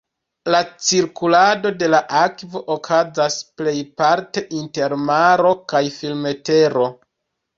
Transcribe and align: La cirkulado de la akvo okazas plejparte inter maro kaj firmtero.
La 0.53 0.59
cirkulado 0.85 1.71
de 1.81 1.89
la 1.95 1.99
akvo 2.21 2.61
okazas 2.77 3.37
plejparte 3.61 4.43
inter 4.61 4.97
maro 5.11 5.53
kaj 5.75 5.83
firmtero. 5.99 6.89